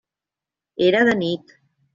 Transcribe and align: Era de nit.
Era 0.87 1.05
de 1.11 1.15
nit. 1.23 1.57